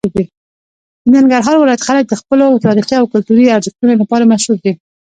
د 1.05 1.09
ننګرهار 1.15 1.55
ولایت 1.59 1.81
خلک 1.87 2.03
د 2.07 2.13
خپلو 2.21 2.61
تاریخي 2.65 2.95
او 2.97 3.05
کلتوري 3.13 3.45
ارزښتونو 3.57 3.93
لپاره 4.01 4.29
مشهور 4.33 4.57
دي. 4.65 4.73